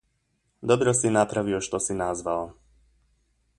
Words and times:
Dobro 0.71 0.93
si 0.99 1.11
napravio 1.17 1.61
što 1.67 1.79
si 1.87 1.99
nazvao. 2.01 2.51